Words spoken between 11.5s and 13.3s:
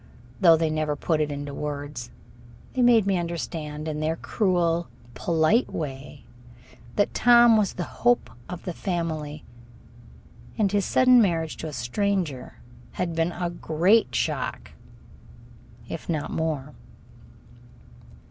to a stranger had